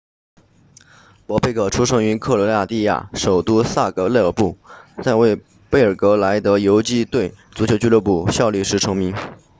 [1.27, 4.57] 博贝克出生于克罗地亚首都萨格勒布
[5.03, 5.39] 在为
[5.69, 9.15] 贝尔格莱德游击队足球俱乐部效力时成名